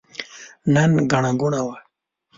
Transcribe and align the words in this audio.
نن 0.73 0.91
ګڼه 1.11 1.31
ګوڼه 1.39 1.61
ده. 1.67 1.75